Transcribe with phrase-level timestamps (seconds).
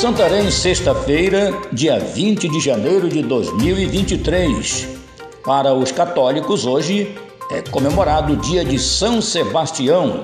[0.00, 4.86] Santarém, sexta-feira, dia 20 de janeiro de 2023.
[5.44, 7.16] Para os católicos, hoje
[7.50, 10.22] é comemorado o dia de São Sebastião.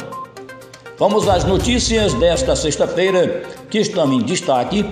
[0.97, 4.89] Vamos às notícias desta sexta-feira que estão em destaque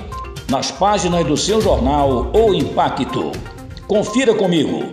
[0.51, 3.31] nas páginas do seu jornal O Impacto.
[3.87, 4.93] Confira comigo.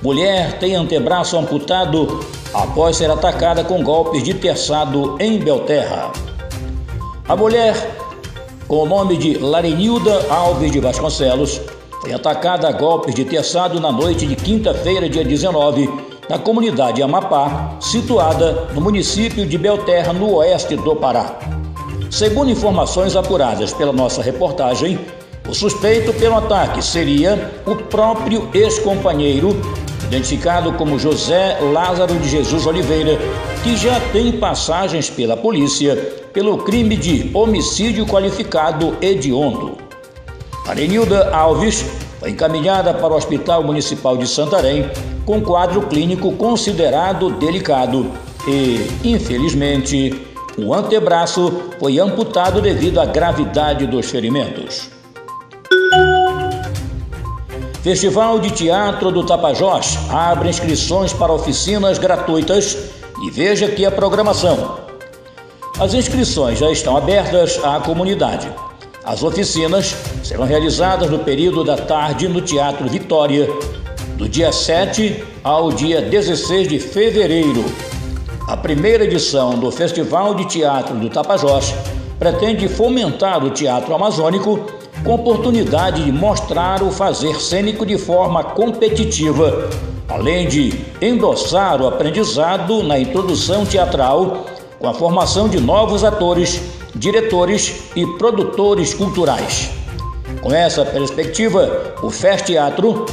[0.00, 2.24] Mulher tem antebraço amputado
[2.54, 6.21] após ser atacada com golpes de terçado em Belterra.
[7.28, 7.76] A mulher,
[8.66, 11.60] com o nome de Larenilda Alves de Vasconcelos,
[12.00, 15.88] foi atacada a golpes de terçado na noite de quinta-feira, dia 19,
[16.28, 21.38] na comunidade Amapá, situada no município de Belterra, no oeste do Pará.
[22.10, 24.98] Segundo informações apuradas pela nossa reportagem,
[25.48, 29.50] o suspeito pelo ataque seria o próprio ex-companheiro
[30.06, 33.16] identificado como José Lázaro de Jesus Oliveira,
[33.62, 39.78] que já tem passagens pela polícia pelo crime de homicídio qualificado hediondo.
[40.66, 41.84] Arenilda Alves
[42.18, 44.90] foi encaminhada para o Hospital Municipal de Santarém
[45.24, 48.10] com quadro clínico considerado delicado
[48.46, 50.22] e, infelizmente,
[50.56, 54.90] o antebraço foi amputado devido à gravidade dos ferimentos.
[57.82, 62.78] Festival de Teatro do Tapajós abre inscrições para oficinas gratuitas
[63.24, 64.81] e veja aqui a programação.
[65.80, 68.48] As inscrições já estão abertas à comunidade.
[69.04, 73.48] As oficinas serão realizadas no período da tarde no Teatro Vitória,
[74.16, 77.64] do dia 7 ao dia 16 de fevereiro.
[78.46, 81.74] A primeira edição do Festival de Teatro do Tapajós
[82.18, 84.60] pretende fomentar o teatro amazônico
[85.02, 89.70] com oportunidade de mostrar o fazer cênico de forma competitiva,
[90.08, 94.46] além de endossar o aprendizado na introdução teatral
[94.82, 96.60] com a formação de novos atores,
[96.92, 99.70] diretores e produtores culturais.
[100.40, 103.06] Com essa perspectiva, o Fest Teatro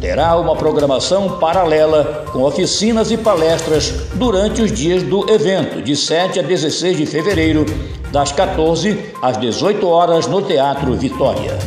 [0.00, 6.38] terá uma programação paralela com oficinas e palestras durante os dias do evento, de 7
[6.38, 7.66] a 16 de fevereiro,
[8.12, 11.58] das 14 às 18 horas no Teatro Vitória.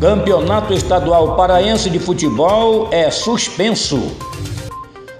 [0.00, 4.29] Campeonato Estadual Paraense de Futebol é suspenso.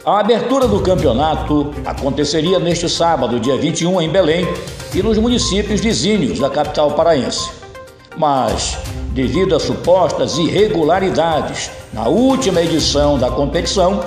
[0.02, 4.48] A abertura do campeonato aconteceria neste sábado, dia 21, em Belém
[4.94, 7.50] e nos municípios vizinhos da capital paraense.
[8.16, 8.78] Mas,
[9.12, 14.02] devido a supostas irregularidades na última edição da competição,